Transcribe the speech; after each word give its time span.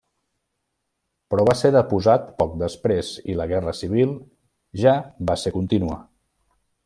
Però 1.33 1.43
va 1.49 1.53
ser 1.59 1.69
deposat 1.75 2.25
poc 2.39 2.55
després 2.63 3.13
i 3.33 3.37
la 3.41 3.47
guerra 3.53 3.75
civil 3.81 4.17
ja 4.85 4.97
va 5.31 5.41
ser 5.45 5.53
continua. 5.61 6.01